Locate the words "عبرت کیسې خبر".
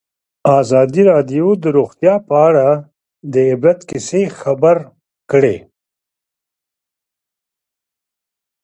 3.51-4.77